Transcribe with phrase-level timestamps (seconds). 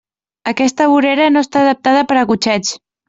[0.51, 2.73] Aquesta vorera no està adaptada per a cotxets.